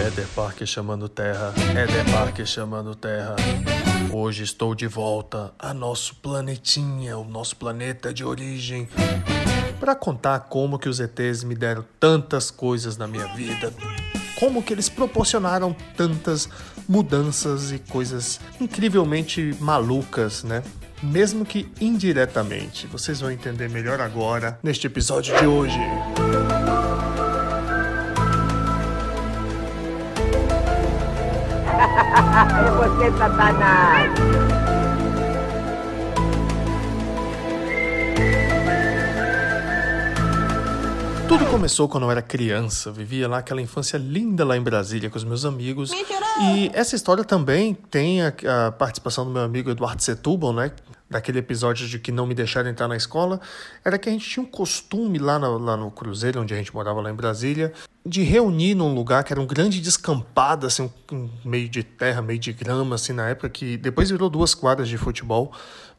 Éder 0.00 0.26
Parker 0.34 0.66
chamando 0.66 1.10
terra, 1.10 1.52
Éder 1.76 2.10
Parker 2.10 2.46
chamando 2.46 2.94
terra. 2.94 3.36
Hoje 4.10 4.44
estou 4.44 4.74
de 4.74 4.86
volta 4.86 5.52
a 5.58 5.74
nosso 5.74 6.14
planetinha, 6.16 7.18
o 7.18 7.24
nosso 7.24 7.54
planeta 7.56 8.12
de 8.12 8.24
origem, 8.24 8.88
para 9.78 9.94
contar 9.94 10.40
como 10.40 10.78
que 10.78 10.88
os 10.88 11.00
ETs 11.00 11.44
me 11.44 11.54
deram 11.54 11.84
tantas 12.00 12.50
coisas 12.50 12.96
na 12.96 13.06
minha 13.06 13.26
vida, 13.34 13.72
como 14.38 14.62
que 14.62 14.72
eles 14.72 14.88
proporcionaram 14.88 15.76
tantas 15.94 16.48
mudanças 16.88 17.70
e 17.70 17.78
coisas 17.78 18.40
incrivelmente 18.58 19.54
malucas, 19.60 20.42
né? 20.42 20.62
Mesmo 21.02 21.44
que 21.44 21.70
indiretamente. 21.78 22.86
Vocês 22.86 23.20
vão 23.20 23.30
entender 23.30 23.68
melhor 23.68 24.00
agora 24.00 24.58
neste 24.62 24.86
episódio 24.86 25.36
de 25.38 25.46
hoje. 25.46 25.78
É 33.00 33.10
você, 33.10 33.16
Satanás! 33.16 34.69
Tudo 41.30 41.46
começou 41.46 41.88
quando 41.88 42.02
eu 42.02 42.10
era 42.10 42.20
criança, 42.20 42.90
vivia 42.90 43.28
lá 43.28 43.38
aquela 43.38 43.62
infância 43.62 43.96
linda 43.96 44.44
lá 44.44 44.56
em 44.56 44.60
Brasília 44.60 45.08
com 45.08 45.16
os 45.16 45.22
meus 45.22 45.44
amigos. 45.44 45.92
E 45.92 46.72
essa 46.74 46.96
história 46.96 47.22
também 47.22 47.72
tem 47.72 48.20
a, 48.20 48.34
a 48.66 48.72
participação 48.72 49.24
do 49.24 49.30
meu 49.30 49.42
amigo 49.42 49.70
Eduardo 49.70 50.02
Setúbal, 50.02 50.52
né? 50.52 50.72
Daquele 51.08 51.38
episódio 51.38 51.86
de 51.86 52.00
que 52.00 52.10
não 52.10 52.26
me 52.26 52.34
deixaram 52.34 52.68
entrar 52.68 52.88
na 52.88 52.96
escola. 52.96 53.40
Era 53.84 53.96
que 53.96 54.08
a 54.08 54.12
gente 54.12 54.28
tinha 54.28 54.42
um 54.42 54.46
costume 54.46 55.20
lá 55.20 55.38
no, 55.38 55.56
lá 55.56 55.76
no 55.76 55.88
Cruzeiro, 55.92 56.40
onde 56.40 56.52
a 56.52 56.56
gente 56.56 56.74
morava 56.74 57.00
lá 57.00 57.12
em 57.12 57.14
Brasília, 57.14 57.72
de 58.04 58.22
reunir 58.22 58.74
num 58.74 58.92
lugar 58.92 59.22
que 59.22 59.32
era 59.32 59.40
um 59.40 59.46
grande 59.46 59.80
descampado, 59.80 60.66
assim, 60.66 60.90
um 61.12 61.30
meio 61.44 61.68
de 61.68 61.84
terra, 61.84 62.20
meio 62.20 62.40
de 62.40 62.52
grama, 62.52 62.96
assim, 62.96 63.12
na 63.12 63.28
época 63.28 63.48
que 63.50 63.76
depois 63.76 64.10
virou 64.10 64.28
duas 64.28 64.52
quadras 64.52 64.88
de 64.88 64.98
futebol 64.98 65.52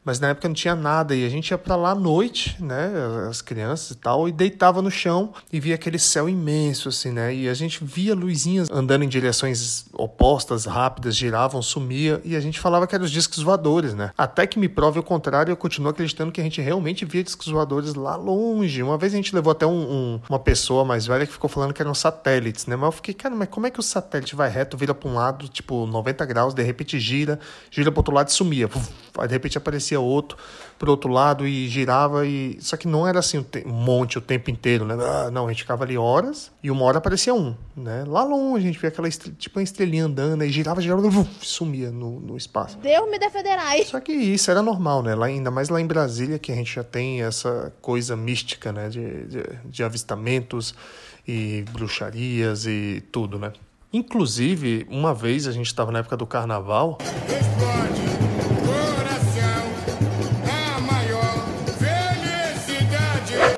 mas 0.04 0.18
na 0.18 0.28
época 0.28 0.48
não 0.48 0.54
tinha 0.54 0.74
nada 0.74 1.14
e 1.14 1.24
a 1.24 1.28
gente 1.28 1.50
ia 1.50 1.58
para 1.58 1.76
lá 1.76 1.90
à 1.90 1.94
noite, 1.94 2.56
né, 2.60 2.90
as 3.28 3.40
crianças 3.40 3.92
e 3.92 3.94
tal, 3.96 4.28
e 4.28 4.32
deitava 4.32 4.82
no 4.82 4.90
chão 4.90 5.32
e 5.52 5.60
via 5.60 5.74
aquele 5.74 5.98
céu 5.98 6.28
imenso 6.28 6.88
assim, 6.88 7.10
né? 7.10 7.34
E 7.34 7.48
a 7.48 7.54
gente 7.54 7.84
via 7.84 8.14
luzinhas 8.14 8.68
andando 8.70 9.04
em 9.04 9.08
direções 9.08 9.86
opostas, 9.92 10.64
rápidas, 10.64 11.16
giravam, 11.16 11.62
sumia 11.62 12.20
e 12.24 12.34
a 12.34 12.40
gente 12.40 12.58
falava 12.58 12.86
que 12.86 12.94
eram 12.94 13.04
os 13.04 13.10
discos 13.10 13.42
voadores, 13.42 13.94
né? 13.94 14.10
Até 14.16 14.46
que 14.46 14.58
me 14.58 14.68
prove 14.68 14.98
o 14.98 15.02
contrário, 15.02 15.52
eu 15.52 15.56
continuo 15.56 15.90
acreditando 15.90 16.32
que 16.32 16.40
a 16.40 16.44
gente 16.44 16.60
realmente 16.60 17.04
via 17.04 17.22
discos 17.22 17.48
voadores 17.48 17.94
lá 17.94 18.16
longe. 18.16 18.82
Uma 18.82 18.98
vez 18.98 19.12
a 19.12 19.16
gente 19.16 19.34
levou 19.34 19.52
até 19.52 19.66
um, 19.66 19.70
um, 19.70 20.20
uma 20.28 20.38
pessoa 20.38 20.84
mais 20.84 21.06
velha 21.06 21.26
que 21.26 21.32
ficou 21.32 21.48
falando 21.48 21.72
que 21.72 21.80
eram 21.80 21.94
satélites, 21.94 22.66
né? 22.66 22.76
Mas 22.76 22.86
eu 22.86 22.92
fiquei, 22.92 23.14
cara, 23.14 23.34
mas 23.34 23.48
como 23.48 23.66
é 23.66 23.70
que 23.70 23.80
o 23.80 23.82
satélite 23.82 24.34
vai 24.34 24.50
reto, 24.50 24.76
vira 24.76 24.94
para 24.94 25.08
um 25.08 25.14
lado, 25.14 25.48
tipo 25.48 25.86
90 25.86 26.24
graus, 26.26 26.54
de 26.54 26.62
repente 26.62 26.98
gira, 26.98 27.38
gira 27.70 27.90
para 27.90 28.00
outro 28.00 28.14
lado 28.14 28.28
e 28.28 28.32
sumia. 28.32 28.68
Aí 29.18 29.28
de 29.28 29.34
repente 29.34 29.58
aparecia 29.58 29.91
aparecia 29.92 30.00
outro 30.00 30.36
pro 30.78 30.90
outro 30.90 31.08
lado 31.08 31.46
e 31.46 31.68
girava 31.68 32.26
e 32.26 32.58
só 32.60 32.76
que 32.76 32.88
não 32.88 33.06
era 33.06 33.20
assim 33.20 33.44
um 33.64 33.70
monte 33.70 34.18
o 34.18 34.20
tempo 34.20 34.50
inteiro, 34.50 34.84
né? 34.84 34.96
Ah, 34.98 35.30
não, 35.30 35.46
a 35.46 35.48
gente 35.50 35.62
ficava 35.62 35.84
ali 35.84 35.96
horas 35.96 36.50
e 36.60 36.70
uma 36.72 36.84
hora 36.84 36.98
aparecia 36.98 37.32
um, 37.32 37.54
né? 37.76 38.04
Lá 38.06 38.24
longe 38.24 38.64
a 38.64 38.66
gente 38.66 38.80
via 38.80 38.88
aquela 38.88 39.08
tipo 39.08 39.58
uma 39.58 39.62
estrelinha 39.62 40.06
andando 40.06 40.44
e 40.44 40.48
girava, 40.48 40.80
girava, 40.80 41.06
uf, 41.06 41.46
sumia 41.46 41.90
no, 41.92 42.18
no 42.18 42.36
espaço. 42.36 42.78
Deus 42.78 43.08
me 43.08 43.18
defenderai. 43.18 43.84
Só 43.84 44.00
que 44.00 44.12
isso 44.12 44.50
era 44.50 44.60
normal, 44.60 45.02
né? 45.02 45.14
Lá, 45.14 45.26
ainda 45.26 45.52
mais 45.52 45.68
lá 45.68 45.80
em 45.80 45.86
Brasília 45.86 46.38
que 46.38 46.50
a 46.50 46.54
gente 46.54 46.74
já 46.74 46.82
tem 46.82 47.22
essa 47.22 47.72
coisa 47.80 48.16
mística, 48.16 48.72
né? 48.72 48.88
De, 48.88 49.26
de, 49.26 49.42
de 49.64 49.84
avistamentos 49.84 50.74
e 51.26 51.64
bruxarias 51.70 52.66
e 52.66 53.04
tudo, 53.12 53.38
né? 53.38 53.52
Inclusive, 53.92 54.84
uma 54.90 55.14
vez 55.14 55.46
a 55.46 55.52
gente 55.52 55.66
estava 55.66 55.92
na 55.92 56.00
época 56.00 56.16
do 56.16 56.26
carnaval. 56.26 56.98
Explode. 57.28 58.31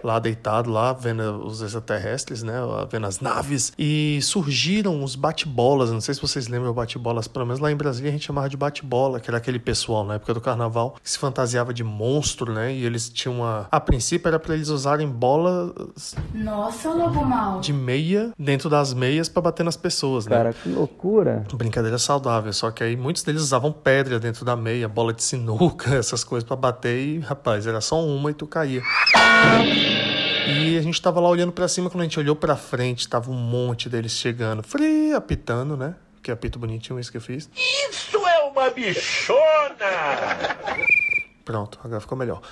Lá 0.05 0.19
deitado, 0.19 0.71
lá 0.71 0.93
vendo 0.93 1.45
os 1.45 1.63
extraterrestres, 1.63 2.43
né? 2.43 2.55
Vendo 2.91 3.07
as 3.07 3.21
naves. 3.21 3.73
E 3.79 4.21
surgiram 4.23 5.03
os 5.03 5.17
bate-bolas. 5.17 5.91
Não 5.91 6.01
sei 6.01 6.15
se 6.15 6.21
vocês 6.21 6.47
lembram 6.47 6.73
bate-bolas, 6.73 7.27
pelo 7.27 7.47
menos 7.47 7.61
lá 7.61 7.73
em 7.73 7.77
Brasília 7.77 8.11
a 8.11 8.13
gente 8.13 8.27
chamava 8.27 8.49
de 8.49 8.57
bate-bola, 8.57 9.19
que 9.19 9.31
era 9.31 9.39
aquele 9.39 9.59
pessoal 9.59 10.05
na 10.05 10.15
época 10.15 10.35
do 10.35 10.41
carnaval 10.41 10.97
que 11.03 11.11
se 11.11 11.19
fantasiava 11.19 11.73
de 11.73 11.83
monstro, 11.83 12.53
né? 12.53 12.73
E 12.73 12.85
eles 12.85 13.09
tinham 13.09 13.37
uma. 13.37 13.67
A 13.71 13.81
princípio 13.81 14.29
era 14.29 14.39
para 14.39 14.55
eles 14.55 14.69
usarem 14.69 15.09
bolas. 15.09 16.15
Nossa, 16.35 16.91
lobo 16.91 17.25
mal. 17.25 17.61
De 17.61 17.73
meia 17.73 18.33
dentro 18.39 18.69
das 18.69 18.93
meias 18.93 19.29
para 19.29 19.43
bater 19.43 19.65
nas 19.65 19.77
pessoas, 19.77 20.27
né? 20.27 20.37
Cara, 20.37 20.53
que 20.53 20.69
loucura. 20.69 21.45
Brincadeira 21.55 21.99
saudável. 21.99 22.53
Só 22.53 22.71
que 22.71 22.85
aí 22.85 22.97
muitos 22.97 23.23
deles 23.23 23.41
usavam 23.41 23.73
pedra 23.73 24.21
dentro 24.21 24.45
da 24.45 24.57
meia, 24.57 24.89
bola 24.89 25.13
de 25.13 25.23
sinuca, 25.23 25.95
essas 25.97 26.23
coisas 26.23 26.47
para 26.47 26.57
bater 26.57 26.99
e, 26.99 27.19
rapaz, 27.21 27.67
era 27.67 27.81
só 27.81 28.05
uma 28.05 28.31
e 28.31 28.35
tu 28.35 28.47
caía. 28.47 28.83
E 30.47 30.77
a 30.77 30.83
gente 30.83 31.01
tava 31.01 31.21
lá 31.21 31.29
olhando 31.29 31.53
para 31.53 31.67
cima, 31.67 31.89
quando 31.89 32.03
a 32.03 32.05
gente 32.05 32.19
olhou 32.19 32.37
para 32.37 32.55
frente, 32.55 33.09
tava 33.09 33.31
um 33.31 33.35
monte 33.35 33.89
deles 33.89 34.13
chegando, 34.13 34.63
frio, 34.63 35.17
apitando, 35.17 35.77
né? 35.77 35.95
Que 36.23 36.31
apito 36.31 36.59
bonitinho 36.59 37.01
isso 37.01 37.11
que 37.11 37.17
eu 37.17 37.21
fiz. 37.21 37.49
Isso 37.57 38.17
é 38.27 38.45
uma 38.45 38.71
bichona! 38.71 39.37
Pronto, 41.45 41.79
agora 41.83 42.01
ficou 42.01 42.17
melhor. 42.17 42.43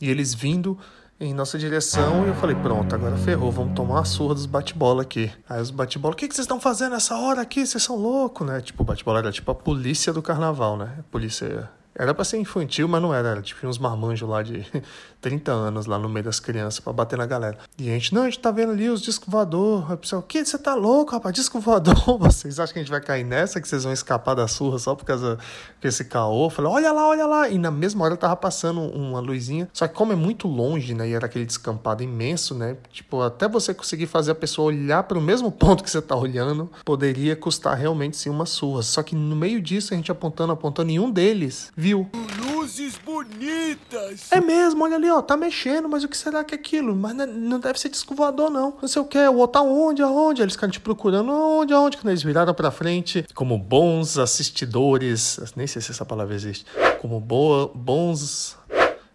E 0.00 0.08
eles 0.08 0.34
vindo 0.34 0.78
em 1.20 1.32
nossa 1.34 1.58
direção 1.58 2.24
e 2.24 2.28
eu 2.28 2.34
falei, 2.34 2.56
pronto, 2.56 2.94
agora 2.94 3.16
ferrou, 3.16 3.52
vamos 3.52 3.74
tomar 3.74 3.96
uma 3.96 4.04
surra 4.04 4.34
dos 4.34 4.46
bate-bola 4.46 5.02
aqui. 5.02 5.30
Aí 5.48 5.60
os 5.60 5.70
bate-bola, 5.70 6.14
o 6.14 6.16
que, 6.16 6.26
que 6.26 6.34
vocês 6.34 6.44
estão 6.44 6.58
fazendo 6.58 6.92
nessa 6.92 7.16
hora 7.16 7.42
aqui? 7.42 7.66
Vocês 7.66 7.82
são 7.82 7.96
loucos, 7.96 8.46
né? 8.46 8.60
Tipo, 8.60 8.82
o 8.82 8.86
bate-bola 8.86 9.18
era 9.20 9.32
tipo 9.32 9.50
a 9.50 9.54
polícia 9.54 10.12
do 10.12 10.22
carnaval, 10.22 10.76
né? 10.76 10.96
A 10.98 11.02
polícia 11.04 11.70
era 11.94 12.14
pra 12.14 12.24
ser 12.24 12.38
infantil, 12.38 12.88
mas 12.88 13.02
não 13.02 13.12
era. 13.14 13.28
Era 13.28 13.42
tipo 13.42 13.66
uns 13.66 13.78
marmanjos 13.78 14.28
lá 14.28 14.42
de 14.42 14.66
30 15.20 15.52
anos 15.52 15.86
lá 15.86 15.98
no 15.98 16.08
meio 16.08 16.24
das 16.24 16.40
crianças 16.40 16.80
para 16.80 16.92
bater 16.92 17.18
na 17.18 17.26
galera. 17.26 17.58
E 17.78 17.90
a 17.90 17.92
gente, 17.92 18.14
não, 18.14 18.22
a 18.22 18.24
gente 18.24 18.38
tá 18.38 18.50
vendo 18.50 18.72
ali 18.72 18.88
os 18.88 19.02
discos 19.02 19.28
voador. 19.28 19.92
O 19.92 19.96
pessoal, 19.96 20.22
que? 20.22 20.44
Você 20.44 20.58
tá 20.58 20.74
louco, 20.74 21.12
rapaz? 21.12 21.34
Disco 21.34 21.60
voador? 21.60 21.94
Vocês 22.18 22.58
acham 22.58 22.72
que 22.72 22.78
a 22.78 22.82
gente 22.82 22.90
vai 22.90 23.00
cair 23.00 23.24
nessa? 23.24 23.60
Que 23.60 23.68
vocês 23.68 23.84
vão 23.84 23.92
escapar 23.92 24.34
da 24.34 24.48
surra 24.48 24.78
só 24.78 24.94
por 24.94 25.04
causa 25.04 25.38
desse 25.80 26.04
caô? 26.04 26.48
Falei, 26.48 26.70
olha 26.70 26.92
lá, 26.92 27.08
olha 27.08 27.26
lá. 27.26 27.48
E 27.48 27.58
na 27.58 27.70
mesma 27.70 28.04
hora 28.04 28.16
tava 28.16 28.36
passando 28.36 28.80
uma 28.80 29.20
luzinha. 29.20 29.68
Só 29.72 29.86
que 29.86 29.94
como 29.94 30.12
é 30.12 30.16
muito 30.16 30.48
longe, 30.48 30.94
né? 30.94 31.08
E 31.08 31.12
era 31.12 31.26
aquele 31.26 31.44
descampado 31.44 32.02
imenso, 32.02 32.54
né? 32.54 32.76
Tipo, 32.90 33.20
até 33.22 33.48
você 33.48 33.74
conseguir 33.74 34.06
fazer 34.06 34.32
a 34.32 34.34
pessoa 34.34 34.68
olhar 34.68 35.02
para 35.04 35.18
o 35.18 35.20
mesmo 35.20 35.50
ponto 35.52 35.84
que 35.84 35.90
você 35.90 36.00
tá 36.00 36.16
olhando, 36.16 36.70
poderia 36.84 37.36
custar 37.36 37.76
realmente 37.76 38.16
sim 38.16 38.30
uma 38.30 38.46
surra. 38.46 38.82
Só 38.82 39.02
que 39.02 39.14
no 39.14 39.36
meio 39.36 39.60
disso, 39.60 39.92
a 39.92 39.96
gente 39.96 40.10
apontando, 40.10 40.52
apontando, 40.52 40.88
nenhum 40.88 41.10
deles 41.10 41.70
viu. 41.82 42.08
Luzes 42.38 42.96
bonitas! 43.04 44.30
É 44.30 44.40
mesmo, 44.40 44.84
olha 44.84 44.94
ali, 44.94 45.10
ó, 45.10 45.20
tá 45.20 45.36
mexendo, 45.36 45.88
mas 45.88 46.04
o 46.04 46.08
que 46.08 46.16
será 46.16 46.44
que 46.44 46.54
é 46.54 46.58
aquilo? 46.58 46.94
Mas 46.94 47.14
não 47.16 47.58
deve 47.58 47.80
ser 47.80 47.88
disco 47.88 48.14
voador, 48.14 48.50
não. 48.50 48.72
Não 48.80 48.88
sei 48.88 49.02
o 49.02 49.04
que, 49.04 49.18
o 49.18 49.36
outro 49.38 49.60
aonde, 49.60 50.00
aonde? 50.00 50.42
Eles 50.42 50.54
ficaram 50.54 50.70
te 50.70 50.78
procurando, 50.78 51.32
aonde, 51.32 51.74
aonde? 51.74 51.96
Quando 51.96 52.10
eles 52.10 52.22
viraram 52.22 52.54
pra 52.54 52.70
frente, 52.70 53.26
como 53.34 53.58
bons 53.58 54.16
assistidores, 54.16 55.40
nem 55.56 55.66
sei 55.66 55.82
se 55.82 55.90
essa 55.90 56.04
palavra 56.04 56.36
existe, 56.36 56.64
como 57.00 57.18
boa, 57.18 57.68
bons 57.74 58.56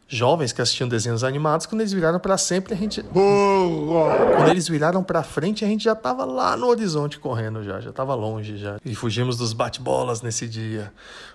jovens 0.07 0.53
que 0.53 0.61
assistiam 0.61 0.87
desenhos 0.87 1.23
animados, 1.23 1.65
quando 1.65 1.81
eles 1.81 1.91
viraram 1.91 2.19
para 2.19 2.37
sempre, 2.37 2.73
a 2.73 2.77
gente. 2.77 3.03
Quando 3.03 4.49
eles 4.49 4.67
viraram 4.67 5.03
para 5.03 5.23
frente, 5.23 5.65
a 5.65 5.67
gente 5.67 5.83
já 5.83 5.95
tava 5.95 6.25
lá 6.25 6.55
no 6.55 6.67
horizonte 6.67 7.19
correndo 7.19 7.63
já, 7.63 7.79
já 7.79 7.91
tava 7.91 8.15
longe 8.15 8.57
já. 8.57 8.77
E 8.85 8.95
fugimos 8.95 9.37
dos 9.37 9.53
bate-bolas 9.53 10.21
nesse 10.21 10.47
dia. 10.47 10.91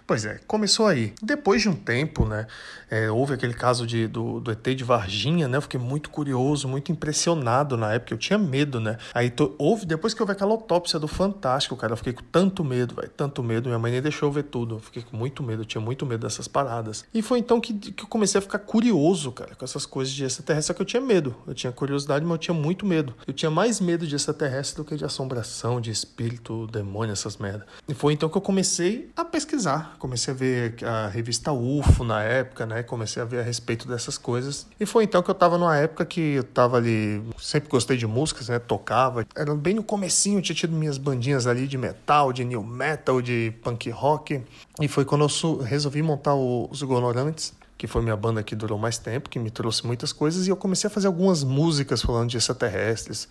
Pois 0.06 0.25
é, 0.25 0.41
começou 0.47 0.87
aí. 0.87 1.15
Depois 1.22 1.62
de 1.62 1.69
um 1.69 1.75
tempo, 1.75 2.25
né, 2.25 2.47
é, 2.91 3.11
houve 3.11 3.34
aquele 3.34 3.55
caso 3.55 3.87
de, 3.87 4.06
do, 4.06 4.41
do 4.41 4.50
ET 4.50 4.62
de 4.62 4.84
Varginha, 4.84 5.47
né, 5.47 5.56
eu 5.56 5.62
fiquei 5.62 5.78
muito 5.78 6.11
curioso, 6.11 6.66
muito 6.69 6.91
impressionado 6.91 7.77
na 7.77 7.93
época, 7.93 8.12
eu 8.12 8.19
tinha 8.19 8.38
medo, 8.38 8.81
né. 8.81 8.99
Aí 9.15 9.31
to, 9.31 9.55
houve, 9.59 9.87
depois 9.87 10.12
que 10.12 10.21
houve 10.21 10.32
aquela 10.32 10.50
autópsia 10.50 10.99
do 10.99 11.06
Fantástico, 11.06 11.76
cara, 11.76 11.93
eu 11.93 11.96
fiquei 11.96 12.12
com 12.12 12.23
tanto 12.32 12.64
medo, 12.64 12.94
velho, 12.94 13.11
tanto 13.17 13.43
medo, 13.43 13.69
minha 13.69 13.79
mãe 13.79 13.93
nem 13.93 14.02
deixou 14.02 14.29
eu 14.29 14.32
ver 14.32 14.44
tudo, 14.44 14.76
eu 14.76 14.81
fiquei 14.81 15.02
com 15.02 15.17
muito 15.17 15.43
medo, 15.43 15.62
eu 15.62 15.67
tinha 15.67 15.81
muito 15.81 16.05
medo 16.05 16.23
dessas 16.23 16.49
paradas. 16.49 17.05
E 17.14 17.23
foi 17.23 17.38
então 17.38 17.61
que, 17.61 17.73
que 17.73 18.02
eu 18.02 18.08
comecei 18.08 18.38
a 18.38 18.43
ficar 18.43 18.58
curioso, 18.67 19.32
cara, 19.32 19.55
com 19.55 19.64
essas 19.64 19.85
coisas 19.85 20.12
de 20.12 20.25
extraterrestre, 20.25 20.69
só 20.69 20.75
que 20.75 20.82
eu 20.82 20.87
tinha 20.87 21.00
medo, 21.00 21.35
eu 21.47 21.55
tinha 21.55 21.73
curiosidade, 21.73 22.25
mas 22.25 22.32
eu 22.32 22.38
tinha 22.38 22.55
muito 22.55 22.87
medo. 22.87 23.14
Eu 23.26 23.32
tinha 23.32 23.50
mais 23.50 23.81
medo 23.81 24.06
de 24.06 24.17
extraterrestre 24.17 24.76
do 24.76 24.85
que 24.85 24.97
de 24.97 25.05
assombração, 25.05 25.81
de 25.81 25.91
espírito, 25.91 26.67
demônio, 26.69 27.12
essas 27.12 27.37
merda. 27.37 27.67
E 27.88 27.94
foi 27.94 28.12
então 28.12 28.29
que 28.29 28.37
eu 28.37 28.41
comecei 28.41 29.11
a 29.17 29.25
pesquisar, 29.25 29.97
comecei 29.99 30.32
a 30.32 30.37
ver 30.37 30.76
a 30.85 31.09
revista 31.09 31.53
UFO 31.53 32.05
na 32.05 32.23
época, 32.23 32.64
né? 32.67 32.82
Comecei 32.82 33.23
a 33.23 33.25
ver 33.25 33.41
a 33.41 33.43
respeito 33.43 33.87
dessas 33.88 34.17
coisas. 34.17 34.67
E 34.79 34.87
foi 34.87 35.05
então 35.05 35.23
que 35.23 35.31
eu 35.31 35.35
tava 35.35 35.58
numa 35.58 35.76
época 35.76 36.05
que 36.05 36.20
eu 36.20 36.44
tava 36.44 36.76
ali, 36.76 37.23
sempre 37.38 37.69
gostei 37.69 37.97
de 37.97 38.06
músicas, 38.06 38.49
né? 38.49 38.58
Tocava. 38.58 39.26
Era 39.35 39.55
bem 39.55 39.75
no 39.75 39.82
comecinho, 39.82 40.38
eu 40.38 40.43
tinha 40.43 40.56
tido 40.56 40.75
minhas 40.75 40.99
bandinhas 40.99 41.47
ali 41.47 41.67
de 41.67 41.76
metal, 41.76 42.32
de 42.32 42.44
new 42.44 42.62
metal, 42.62 43.20
de 43.20 43.53
punk 43.62 43.91
rock. 43.91 44.43
E 44.81 44.88
foi 44.88 45.05
quando 45.05 45.26
eu 45.26 45.58
resolvi 45.58 46.03
montar 46.03 46.35
os 46.35 46.81
Ignorantes 46.82 47.55
que 47.82 47.88
foi 47.88 48.00
minha 48.00 48.17
banda 48.17 48.44
que 48.44 48.55
durou 48.55 48.79
mais 48.79 48.96
tempo, 48.96 49.29
que 49.29 49.40
me 49.40 49.50
trouxe 49.50 49.84
muitas 49.84 50.12
coisas, 50.12 50.46
e 50.46 50.50
eu 50.50 50.56
comecei 50.56 50.87
a 50.87 50.90
fazer 50.90 51.08
algumas 51.08 51.43
músicas 51.43 52.00
falando 52.00 52.31
de 52.31 52.37
extraterrestres. 52.37 53.26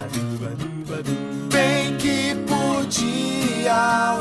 Bem 1.50 1.96
que 1.96 2.36
podia 2.46 4.12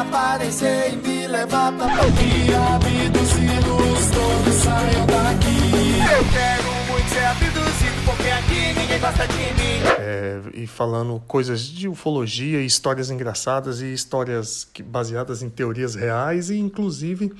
aparecer 0.00 0.94
e 0.94 0.96
me 0.96 1.26
levar 1.26 1.70
pra 1.72 1.86
que 1.86 2.54
abduzidos 2.54 4.08
todos 4.14 4.54
saiam 4.54 5.04
daqui. 5.04 5.58
Eu 6.10 6.24
quero 6.32 6.72
muito 6.90 7.10
ser 7.10 7.26
abduzido 7.26 8.17
É, 9.98 10.40
e 10.54 10.66
falando 10.66 11.22
coisas 11.26 11.62
de 11.62 11.88
ufologia, 11.88 12.60
histórias 12.60 13.10
engraçadas 13.10 13.80
e 13.80 13.92
histórias 13.92 14.64
que, 14.64 14.82
baseadas 14.82 15.42
em 15.42 15.48
teorias 15.48 15.94
reais 15.94 16.50
e 16.50 16.58
inclusive 16.58 17.32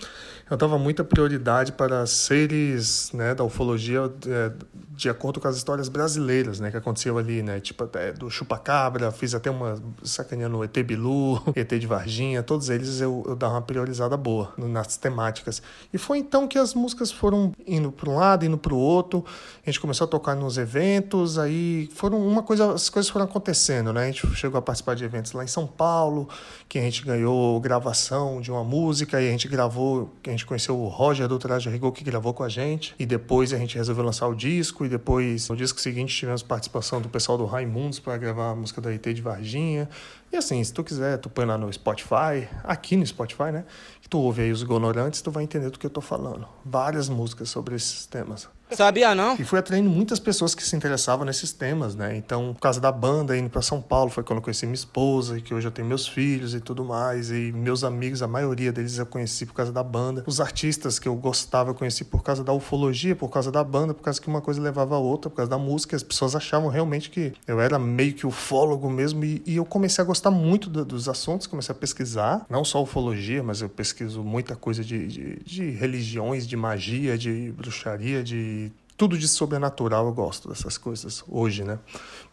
eu 0.50 0.56
dava 0.56 0.78
muita 0.78 1.04
prioridade 1.04 1.72
para 1.72 2.06
seres 2.06 3.12
né, 3.12 3.34
da 3.34 3.44
ufologia 3.44 4.10
é, 4.26 4.52
de 4.98 5.08
acordo 5.08 5.40
com 5.40 5.46
as 5.46 5.56
histórias 5.56 5.88
brasileiras 5.88 6.58
né, 6.58 6.70
que 6.72 6.76
aconteciam 6.76 7.16
ali, 7.18 7.40
né? 7.40 7.60
Tipo 7.60 7.84
até 7.84 8.12
do 8.12 8.28
Chupacabra, 8.28 9.12
fiz 9.12 9.32
até 9.32 9.48
uma 9.48 9.80
sacaneando 10.02 10.58
o 10.58 10.64
ET 10.64 10.76
Bilu, 10.82 11.40
ET 11.54 11.68
de 11.68 11.86
Varginha, 11.86 12.42
todos 12.42 12.68
eles 12.68 13.00
eu, 13.00 13.22
eu 13.26 13.36
dava 13.36 13.54
uma 13.54 13.62
priorizada 13.62 14.16
boa 14.16 14.52
nas 14.56 14.96
temáticas. 14.96 15.62
E 15.92 15.98
foi 15.98 16.18
então 16.18 16.48
que 16.48 16.58
as 16.58 16.74
músicas 16.74 17.12
foram 17.12 17.52
indo 17.64 17.92
para 17.92 18.10
um 18.10 18.16
lado, 18.16 18.44
indo 18.44 18.58
para 18.58 18.74
o 18.74 18.78
outro, 18.78 19.24
a 19.64 19.70
gente 19.70 19.78
começou 19.78 20.06
a 20.06 20.08
tocar 20.08 20.34
nos 20.34 20.58
eventos, 20.58 20.77
aí 21.38 21.88
foram 21.94 22.26
uma 22.26 22.42
coisa, 22.42 22.72
as 22.72 22.88
coisas 22.88 23.10
foram 23.10 23.24
acontecendo, 23.24 23.92
né? 23.92 24.04
A 24.04 24.06
gente 24.06 24.26
chegou 24.34 24.58
a 24.58 24.62
participar 24.62 24.94
de 24.94 25.04
eventos 25.04 25.32
lá 25.32 25.44
em 25.44 25.46
São 25.46 25.66
Paulo, 25.66 26.28
que 26.68 26.78
a 26.78 26.82
gente 26.82 27.04
ganhou 27.04 27.58
gravação 27.60 28.40
de 28.40 28.50
uma 28.50 28.62
música 28.62 29.20
e 29.20 29.28
a 29.28 29.30
gente 29.30 29.48
gravou, 29.48 30.14
a 30.26 30.30
gente 30.30 30.46
conheceu 30.46 30.78
o 30.78 30.88
Roger 30.88 31.26
do 31.28 31.38
Traje 31.38 31.68
Rigor 31.68 31.92
que 31.92 32.04
gravou 32.04 32.34
com 32.34 32.42
a 32.42 32.48
gente 32.48 32.94
e 32.98 33.06
depois 33.06 33.52
a 33.52 33.58
gente 33.58 33.76
resolveu 33.76 34.04
lançar 34.04 34.28
o 34.28 34.34
disco 34.34 34.84
e 34.84 34.88
depois 34.88 35.48
no 35.48 35.56
disco 35.56 35.80
seguinte 35.80 36.14
tivemos 36.14 36.42
participação 36.42 37.00
do 37.00 37.08
pessoal 37.08 37.38
do 37.38 37.44
Raimundos 37.44 37.98
para 37.98 38.16
gravar 38.16 38.50
a 38.50 38.54
música 38.54 38.80
da 38.80 38.92
ET 38.92 39.06
de 39.06 39.22
Varginha. 39.22 39.88
E 40.32 40.36
assim, 40.36 40.62
se 40.62 40.72
tu 40.72 40.84
quiser, 40.84 41.18
tu 41.18 41.30
põe 41.30 41.46
lá 41.46 41.56
no 41.56 41.72
Spotify, 41.72 42.48
aqui 42.62 42.96
no 42.96 43.06
Spotify, 43.06 43.50
né? 43.50 43.64
Que 44.02 44.08
tu 44.08 44.18
ouve 44.18 44.42
aí 44.42 44.52
os 44.52 44.62
Gonorantes, 44.62 45.22
tu 45.22 45.30
vai 45.30 45.44
entender 45.44 45.70
do 45.70 45.78
que 45.78 45.86
eu 45.86 45.90
tô 45.90 46.00
falando. 46.00 46.46
Várias 46.64 47.08
músicas 47.08 47.48
sobre 47.48 47.74
esses 47.74 48.04
temas. 48.06 48.48
Sabia 48.70 49.14
não? 49.14 49.34
E 49.38 49.44
fui 49.44 49.58
atraindo 49.58 49.88
muitas 49.88 50.18
pessoas 50.18 50.54
que 50.54 50.62
se 50.62 50.76
interessavam 50.76 51.24
nesses 51.24 51.52
temas, 51.52 51.94
né? 51.94 52.16
Então, 52.16 52.52
por 52.54 52.60
causa 52.60 52.80
da 52.80 52.92
banda, 52.92 53.36
indo 53.36 53.50
para 53.50 53.62
São 53.62 53.80
Paulo, 53.80 54.10
foi 54.10 54.22
quando 54.22 54.38
eu 54.38 54.42
conheci 54.42 54.66
minha 54.66 54.74
esposa, 54.74 55.38
e 55.38 55.42
que 55.42 55.54
hoje 55.54 55.66
eu 55.66 55.70
tenho 55.70 55.88
meus 55.88 56.06
filhos 56.06 56.54
e 56.54 56.60
tudo 56.60 56.84
mais. 56.84 57.30
E 57.30 57.52
meus 57.52 57.84
amigos, 57.84 58.22
a 58.22 58.28
maioria 58.28 58.72
deles 58.72 58.98
eu 58.98 59.06
conheci 59.06 59.46
por 59.46 59.54
causa 59.54 59.72
da 59.72 59.82
banda. 59.82 60.24
Os 60.26 60.40
artistas 60.40 60.98
que 60.98 61.08
eu 61.08 61.14
gostava, 61.14 61.70
eu 61.70 61.74
conheci 61.74 62.04
por 62.04 62.22
causa 62.22 62.44
da 62.44 62.52
ufologia, 62.52 63.16
por 63.16 63.28
causa 63.28 63.50
da 63.50 63.64
banda, 63.64 63.94
por 63.94 64.02
causa 64.02 64.20
que 64.20 64.28
uma 64.28 64.40
coisa 64.40 64.60
levava 64.60 64.96
a 64.96 64.98
outra, 64.98 65.30
por 65.30 65.36
causa 65.36 65.50
da 65.50 65.58
música. 65.58 65.96
As 65.96 66.02
pessoas 66.02 66.36
achavam 66.36 66.68
realmente 66.68 67.10
que 67.10 67.32
eu 67.46 67.60
era 67.60 67.78
meio 67.78 68.12
que 68.12 68.26
ufólogo 68.26 68.90
mesmo. 68.90 69.24
E, 69.24 69.42
e 69.46 69.56
eu 69.56 69.64
comecei 69.64 70.02
a 70.02 70.06
gostar 70.06 70.30
muito 70.30 70.68
do, 70.68 70.84
dos 70.84 71.08
assuntos, 71.08 71.46
comecei 71.46 71.74
a 71.74 71.78
pesquisar, 71.78 72.44
não 72.50 72.64
só 72.64 72.82
ufologia, 72.82 73.42
mas 73.42 73.62
eu 73.62 73.68
pesquiso 73.68 74.22
muita 74.22 74.56
coisa 74.56 74.84
de, 74.84 75.06
de, 75.06 75.36
de 75.44 75.70
religiões, 75.70 76.46
de 76.46 76.56
magia, 76.56 77.16
de 77.16 77.52
bruxaria, 77.56 78.22
de 78.22 78.57
tudo 78.98 79.16
de 79.16 79.28
sobrenatural 79.28 80.06
eu 80.06 80.12
gosto 80.12 80.48
dessas 80.48 80.76
coisas 80.76 81.22
hoje, 81.28 81.62
né? 81.62 81.78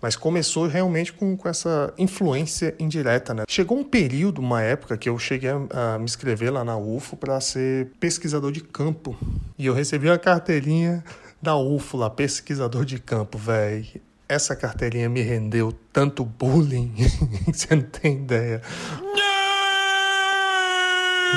Mas 0.01 0.15
começou 0.15 0.65
realmente 0.65 1.13
com, 1.13 1.37
com 1.37 1.47
essa 1.47 1.93
influência 1.95 2.75
indireta, 2.79 3.35
né? 3.35 3.43
Chegou 3.47 3.77
um 3.77 3.83
período, 3.83 4.41
uma 4.41 4.63
época, 4.63 4.97
que 4.97 5.07
eu 5.07 5.17
cheguei 5.19 5.51
a, 5.51 5.93
a 5.93 5.99
me 5.99 6.05
inscrever 6.05 6.51
lá 6.51 6.63
na 6.65 6.75
UFO 6.75 7.15
para 7.15 7.39
ser 7.39 7.91
pesquisador 7.99 8.51
de 8.51 8.61
campo. 8.61 9.15
E 9.59 9.67
eu 9.67 9.75
recebi 9.75 10.09
a 10.09 10.17
carteirinha 10.17 11.03
da 11.39 11.55
UFO 11.55 11.97
lá, 11.97 12.09
pesquisador 12.09 12.83
de 12.83 12.97
campo, 12.97 13.37
velho. 13.37 14.01
Essa 14.27 14.55
carteirinha 14.55 15.07
me 15.07 15.21
rendeu 15.21 15.71
tanto 15.93 16.25
bullying, 16.25 16.91
você 17.45 17.75
não 17.75 17.83
tem 17.83 18.15
ideia 18.15 18.59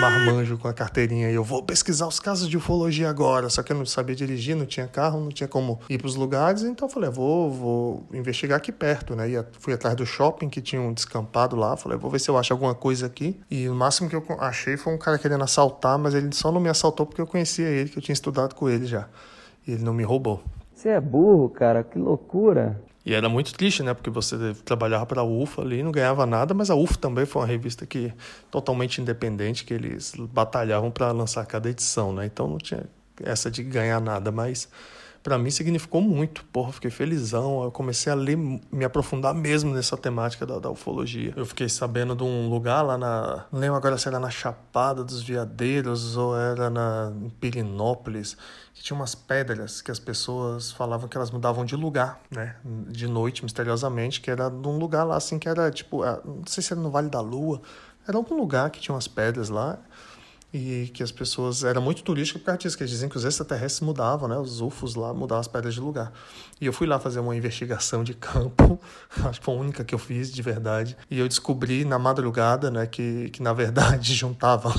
marmanjo 0.00 0.56
com 0.56 0.68
a 0.68 0.72
carteirinha 0.72 1.30
e 1.30 1.34
eu 1.34 1.42
vou 1.42 1.62
pesquisar 1.62 2.06
os 2.06 2.20
casos 2.20 2.48
de 2.48 2.56
ufologia 2.56 3.10
agora. 3.10 3.48
Só 3.48 3.62
que 3.62 3.72
eu 3.72 3.76
não 3.76 3.84
sabia 3.84 4.14
dirigir, 4.14 4.54
não 4.54 4.64
tinha 4.64 4.86
carro, 4.86 5.20
não 5.20 5.30
tinha 5.30 5.48
como 5.48 5.80
ir 5.88 5.98
para 5.98 6.06
os 6.06 6.14
lugares, 6.14 6.62
então 6.62 6.86
eu 6.86 6.92
falei, 6.92 7.10
vou, 7.10 7.50
vou 7.50 8.06
investigar 8.12 8.58
aqui 8.58 8.70
perto, 8.70 9.16
né? 9.16 9.28
E 9.28 9.44
fui 9.58 9.72
atrás 9.72 9.96
do 9.96 10.06
shopping 10.06 10.48
que 10.48 10.60
tinha 10.60 10.80
um 10.80 10.92
descampado 10.92 11.56
lá, 11.56 11.76
falei, 11.76 11.98
vou 11.98 12.10
ver 12.10 12.20
se 12.20 12.30
eu 12.30 12.38
acho 12.38 12.52
alguma 12.52 12.74
coisa 12.74 13.06
aqui. 13.06 13.38
E 13.50 13.68
o 13.68 13.74
máximo 13.74 14.08
que 14.08 14.16
eu 14.16 14.24
achei 14.38 14.76
foi 14.76 14.94
um 14.94 14.98
cara 14.98 15.18
querendo 15.18 15.42
assaltar, 15.42 15.98
mas 15.98 16.14
ele 16.14 16.32
só 16.32 16.52
não 16.52 16.60
me 16.60 16.68
assaltou 16.68 17.04
porque 17.04 17.20
eu 17.20 17.26
conhecia 17.26 17.66
ele, 17.66 17.90
que 17.90 17.98
eu 17.98 18.02
tinha 18.02 18.14
estudado 18.14 18.54
com 18.54 18.68
ele 18.68 18.86
já. 18.86 19.08
E 19.66 19.72
ele 19.72 19.82
não 19.82 19.92
me 19.92 20.04
roubou. 20.04 20.42
Você 20.74 20.90
é 20.90 21.00
burro, 21.00 21.48
cara, 21.48 21.82
que 21.82 21.98
loucura. 21.98 22.80
E 23.08 23.14
era 23.14 23.26
muito 23.26 23.54
triste, 23.54 23.82
né? 23.82 23.94
Porque 23.94 24.10
você 24.10 24.36
trabalhava 24.66 25.06
para 25.06 25.22
a 25.22 25.24
UFA 25.24 25.62
ali, 25.62 25.82
não 25.82 25.90
ganhava 25.90 26.26
nada, 26.26 26.52
mas 26.52 26.68
a 26.68 26.74
UFA 26.74 26.98
também 26.98 27.24
foi 27.24 27.40
uma 27.40 27.48
revista 27.48 27.86
que 27.86 28.12
totalmente 28.50 29.00
independente, 29.00 29.64
que 29.64 29.72
eles 29.72 30.12
batalhavam 30.30 30.90
para 30.90 31.10
lançar 31.10 31.46
cada 31.46 31.70
edição, 31.70 32.12
né? 32.12 32.26
Então 32.26 32.46
não 32.46 32.58
tinha 32.58 32.84
essa 33.24 33.50
de 33.50 33.62
ganhar 33.62 33.98
nada, 33.98 34.30
mas 34.30 34.68
para 35.22 35.38
mim 35.38 35.50
significou 35.50 36.00
muito. 36.00 36.44
Porra, 36.46 36.72
fiquei 36.72 36.90
felizão. 36.90 37.64
Eu 37.64 37.70
comecei 37.70 38.12
a 38.12 38.14
ler, 38.14 38.36
me 38.36 38.84
aprofundar 38.84 39.34
mesmo 39.34 39.74
nessa 39.74 39.96
temática 39.96 40.46
da, 40.46 40.58
da, 40.58 40.70
ufologia. 40.70 41.32
Eu 41.36 41.44
fiquei 41.44 41.68
sabendo 41.68 42.14
de 42.14 42.22
um 42.22 42.48
lugar 42.48 42.82
lá 42.82 42.96
na. 42.96 43.46
Não 43.52 43.60
lembro 43.60 43.76
agora 43.76 43.98
se 43.98 44.08
era 44.08 44.18
na 44.18 44.30
Chapada 44.30 45.02
dos 45.02 45.22
Veadeiros 45.22 46.16
ou 46.16 46.36
era 46.36 46.70
na 46.70 47.12
em 47.22 47.28
Pirinópolis, 47.30 48.36
que 48.74 48.82
tinha 48.82 48.96
umas 48.96 49.14
pedras 49.14 49.80
que 49.80 49.90
as 49.90 49.98
pessoas 49.98 50.70
falavam 50.72 51.08
que 51.08 51.16
elas 51.16 51.30
mudavam 51.30 51.64
de 51.64 51.76
lugar, 51.76 52.20
né? 52.30 52.56
De 52.64 53.06
noite, 53.06 53.42
misteriosamente, 53.42 54.20
que 54.20 54.30
era 54.30 54.48
de 54.48 54.68
um 54.68 54.78
lugar 54.78 55.04
lá 55.04 55.16
assim 55.16 55.38
que 55.38 55.48
era 55.48 55.70
tipo. 55.70 56.04
É, 56.04 56.20
não 56.24 56.44
sei 56.46 56.62
se 56.62 56.72
era 56.72 56.80
no 56.80 56.90
Vale 56.90 57.08
da 57.08 57.20
Lua. 57.20 57.60
Era 58.06 58.16
algum 58.16 58.36
lugar 58.36 58.70
que 58.70 58.80
tinha 58.80 58.94
umas 58.94 59.06
pedras 59.06 59.50
lá 59.50 59.78
e 60.52 60.90
que 60.94 61.02
as 61.02 61.12
pessoas 61.12 61.62
era 61.62 61.80
muito 61.80 62.02
turístico 62.02 62.38
por 62.38 62.46
causa 62.46 62.58
disso, 62.58 62.76
que 62.76 62.82
eles 62.82 62.90
dizem 62.90 63.08
que 63.08 63.16
os 63.16 63.24
extraterrestres 63.24 63.80
mudavam, 63.80 64.28
né? 64.28 64.38
Os 64.38 64.60
UFOs 64.60 64.94
lá 64.94 65.12
mudavam 65.12 65.40
as 65.40 65.48
pedras 65.48 65.74
de 65.74 65.80
lugar. 65.80 66.12
E 66.60 66.66
eu 66.66 66.72
fui 66.72 66.86
lá 66.86 66.98
fazer 66.98 67.20
uma 67.20 67.36
investigação 67.36 68.02
de 68.02 68.14
campo, 68.14 68.80
acho 69.24 69.40
que 69.40 69.44
foi 69.44 69.54
a 69.54 69.58
única 69.58 69.84
que 69.84 69.94
eu 69.94 69.98
fiz 69.98 70.32
de 70.32 70.40
verdade, 70.40 70.96
e 71.10 71.18
eu 71.18 71.28
descobri 71.28 71.84
na 71.84 71.98
madrugada, 71.98 72.70
né, 72.70 72.86
que, 72.86 73.30
que 73.30 73.42
na 73.42 73.52
verdade 73.52 74.12
juntavam 74.14 74.72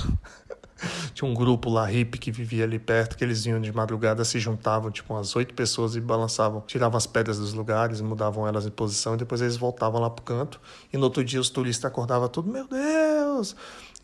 tinha 1.14 1.30
um 1.30 1.34
grupo 1.34 1.70
lá 1.70 1.86
hippie 1.86 2.18
que 2.18 2.32
vivia 2.32 2.64
ali 2.64 2.80
perto, 2.80 3.18
que 3.18 3.24
eles 3.24 3.44
vinham 3.44 3.60
de 3.60 3.72
madrugada, 3.72 4.24
se 4.24 4.40
juntavam, 4.40 4.90
tipo, 4.92 5.14
umas 5.14 5.36
oito 5.36 5.54
pessoas 5.54 5.96
e 5.96 6.02
balançavam, 6.02 6.62
tiravam 6.66 6.98
as 6.98 7.06
pedras 7.06 7.38
dos 7.38 7.54
lugares, 7.54 8.02
mudavam 8.02 8.48
elas 8.48 8.66
em 8.66 8.70
posição, 8.70 9.16
e 9.16 9.18
depois 9.18 9.42
eles 9.42 9.58
voltavam 9.58 10.00
lá 10.00 10.10
pro 10.10 10.24
canto. 10.24 10.60
E 10.92 10.98
no 10.98 11.04
outro 11.04 11.24
dia 11.24 11.40
os 11.40 11.50
turistas 11.50 11.86
acordavam 11.86 12.28
tudo, 12.28 12.50
meu 12.50 12.68
Deus! 12.68 13.56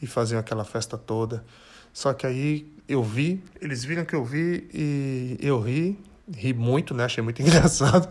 E 0.01 0.07
faziam 0.07 0.39
aquela 0.39 0.63
festa 0.63 0.97
toda. 0.97 1.45
Só 1.93 2.13
que 2.13 2.27
aí 2.27 2.71
eu 2.87 3.03
vi, 3.03 3.41
eles 3.61 3.83
viram 3.83 4.05
que 4.05 4.15
eu 4.15 4.23
vi 4.23 4.67
e 4.73 5.37
eu 5.39 5.59
ri, 5.59 5.97
ri 6.33 6.53
muito, 6.53 6.93
né? 6.93 7.05
Achei 7.05 7.23
muito 7.23 7.41
engraçado. 7.43 8.09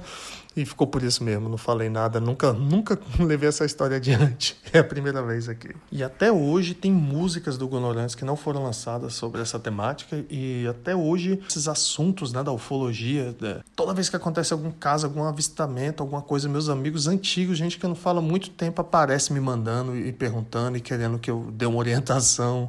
E 0.56 0.64
ficou 0.64 0.87
por 0.87 1.02
isso 1.02 1.25
mesmo, 1.25 1.49
não 1.49 1.56
falei 1.56 1.88
nada, 1.88 2.21
nunca, 2.21 2.52
nunca 2.52 2.97
levei 3.18 3.49
essa 3.49 3.64
história 3.64 3.97
adiante. 3.97 4.56
É 4.75 4.80
a 4.80 4.85
primeira 4.85 5.23
vez 5.23 5.49
aqui. 5.49 5.68
E 5.92 6.02
até 6.02 6.33
hoje 6.33 6.75
tem 6.75 6.90
músicas 6.90 7.56
do 7.56 7.68
Gonorantes 7.68 8.16
que 8.16 8.25
não 8.25 8.35
foram 8.35 8.64
lançadas 8.64 9.14
sobre 9.14 9.40
essa 9.40 9.56
temática 9.56 10.25
e 10.28 10.66
até 10.66 10.97
hoje 10.97 11.40
esses 11.49 11.68
assuntos, 11.68 12.33
né, 12.33 12.42
da 12.42 12.50
ufologia, 12.50 13.37
né, 13.40 13.61
toda 13.76 13.94
vez 13.94 14.09
que 14.09 14.16
acontece 14.16 14.52
algum 14.52 14.73
caso, 14.73 15.06
algum 15.06 15.23
avistamento, 15.23 16.02
alguma 16.02 16.21
coisa, 16.21 16.49
meus 16.49 16.68
amigos 16.68 17.06
antigos, 17.06 17.56
gente 17.56 17.78
que 17.78 17.87
eu 17.87 17.88
não 17.88 17.94
falo 17.94 18.18
há 18.18 18.23
muito 18.23 18.50
tempo, 18.50 18.80
aparece 18.80 19.33
me 19.33 19.38
mandando 19.38 19.97
e 19.97 20.12
perguntando 20.12 20.76
e 20.76 20.80
querendo 20.80 21.21
que 21.21 21.30
eu 21.30 21.49
dê 21.52 21.66
uma 21.66 21.78
orientação. 21.78 22.68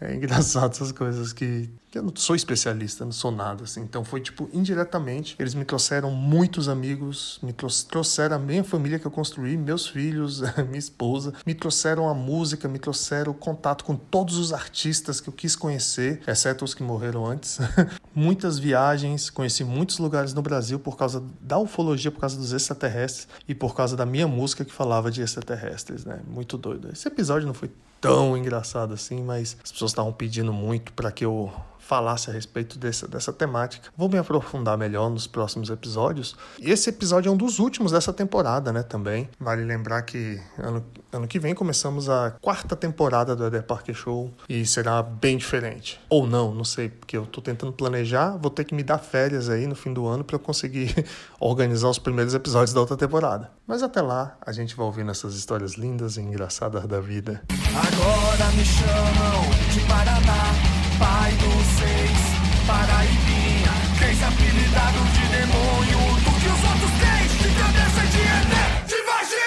É 0.00 0.14
engraçado 0.14 0.72
essas 0.72 0.92
coisas 0.92 1.32
que, 1.32 1.70
eu 1.94 2.02
não 2.02 2.12
sou 2.14 2.36
especialista, 2.36 3.04
não 3.04 3.12
sou 3.12 3.30
nada 3.30 3.64
assim. 3.64 3.80
Então 3.80 4.04
foi 4.04 4.20
tipo 4.20 4.48
indiretamente, 4.52 5.34
eles 5.38 5.54
me 5.54 5.64
trouxeram 5.64 6.10
muitos 6.10 6.68
amigos, 6.68 7.38
me 7.42 7.52
trouxeram 7.52 8.36
a 8.36 8.38
minha 8.38 8.62
família 8.62 8.98
que 8.98 9.06
eu 9.06 9.10
construí, 9.10 9.56
meus 9.56 9.86
filhos, 9.86 10.42
minha 10.68 10.78
esposa, 10.78 11.32
me 11.46 11.54
trouxeram 11.54 12.08
a 12.08 12.14
música, 12.14 12.68
me 12.68 12.78
trouxeram 12.78 13.32
o 13.32 13.34
contato 13.34 13.84
com 13.84 13.96
todos 13.96 14.36
os 14.36 14.52
artistas 14.52 15.20
que 15.20 15.28
eu 15.28 15.32
quis 15.32 15.56
conhecer, 15.56 16.20
exceto 16.26 16.64
os 16.64 16.74
que 16.74 16.82
morreram 16.82 17.24
antes. 17.24 17.58
Muitas 18.14 18.58
viagens, 18.58 19.30
conheci 19.30 19.62
muitos 19.62 19.98
lugares 19.98 20.32
no 20.32 20.40
Brasil 20.40 20.78
por 20.78 20.96
causa 20.96 21.22
da 21.40 21.58
ufologia, 21.58 22.10
por 22.10 22.20
causa 22.20 22.36
dos 22.36 22.52
extraterrestres 22.52 23.28
e 23.46 23.54
por 23.54 23.74
causa 23.74 23.94
da 23.94 24.06
minha 24.06 24.26
música 24.26 24.64
que 24.64 24.72
falava 24.72 25.10
de 25.10 25.20
extraterrestres, 25.20 26.06
né? 26.06 26.20
Muito 26.26 26.56
doido. 26.56 26.90
Esse 26.90 27.08
episódio 27.08 27.46
não 27.46 27.52
foi 27.52 27.70
tão 28.00 28.36
engraçado 28.36 28.94
assim, 28.94 29.22
mas 29.22 29.56
as 29.62 29.72
pessoas 29.72 29.90
estavam 29.90 30.12
pedindo 30.12 30.52
muito 30.52 30.92
para 30.92 31.10
que 31.10 31.24
eu 31.24 31.52
falasse 31.86 32.30
a 32.30 32.32
respeito 32.32 32.78
dessa, 32.78 33.06
dessa 33.06 33.32
temática. 33.32 33.90
Vou 33.96 34.08
me 34.08 34.18
aprofundar 34.18 34.76
melhor 34.76 35.08
nos 35.08 35.26
próximos 35.26 35.70
episódios. 35.70 36.36
E 36.60 36.70
esse 36.70 36.90
episódio 36.90 37.28
é 37.30 37.32
um 37.32 37.36
dos 37.36 37.58
últimos 37.58 37.92
dessa 37.92 38.12
temporada, 38.12 38.72
né? 38.72 38.82
Também. 38.82 39.28
Vale 39.38 39.64
lembrar 39.64 40.02
que 40.02 40.40
ano, 40.58 40.84
ano 41.12 41.28
que 41.28 41.38
vem 41.38 41.54
começamos 41.54 42.08
a 42.08 42.32
quarta 42.40 42.74
temporada 42.74 43.36
do 43.36 43.46
Eder 43.46 43.62
Parker 43.62 43.94
Show 43.94 44.32
e 44.48 44.66
será 44.66 45.00
bem 45.02 45.36
diferente. 45.36 46.00
Ou 46.08 46.26
não, 46.26 46.52
não 46.52 46.64
sei, 46.64 46.88
porque 46.88 47.16
eu 47.16 47.24
tô 47.24 47.40
tentando 47.40 47.72
planejar, 47.72 48.36
vou 48.36 48.50
ter 48.50 48.64
que 48.64 48.74
me 48.74 48.82
dar 48.82 48.98
férias 48.98 49.48
aí 49.48 49.66
no 49.66 49.76
fim 49.76 49.92
do 49.92 50.06
ano 50.06 50.24
para 50.24 50.36
eu 50.36 50.40
conseguir 50.40 51.06
organizar 51.38 51.88
os 51.88 51.98
primeiros 51.98 52.34
episódios 52.34 52.72
da 52.72 52.80
outra 52.80 52.96
temporada. 52.96 53.50
Mas 53.66 53.82
até 53.82 54.02
lá, 54.02 54.36
a 54.44 54.50
gente 54.50 54.74
vai 54.74 54.86
ouvindo 54.86 55.10
essas 55.10 55.36
histórias 55.36 55.74
lindas 55.74 56.16
e 56.16 56.20
engraçadas 56.20 56.86
da 56.86 57.00
vida. 57.00 57.42
Agora 57.74 58.50
me 58.52 58.64
chamam 58.64 59.42
de 59.72 59.80
Paraná, 59.88 60.65
pai 60.98 61.32
dos 61.32 61.66
seis, 61.78 62.18
Paraibinha. 62.66 63.72
Três 63.98 64.22
apelidado 64.22 64.98
de 65.12 65.24
demônio, 65.28 65.98
do 66.24 66.30
que 66.40 66.48
os 66.48 66.62
outros 66.70 66.92
três, 67.00 67.32
de 67.40 67.48
cabeça 67.58 68.02
de 68.12 68.20
Ené, 68.20 68.64
de 68.86 68.98
Marquinhos! 69.06 69.46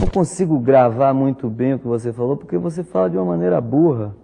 Não 0.00 0.08
consigo 0.08 0.58
gravar 0.58 1.12
muito 1.12 1.48
bem 1.48 1.74
o 1.74 1.78
que 1.78 1.86
você 1.86 2.12
falou 2.12 2.36
porque 2.36 2.58
você 2.58 2.82
fala 2.84 3.10
de 3.10 3.16
uma 3.16 3.24
maneira 3.24 3.60
burra. 3.60 4.14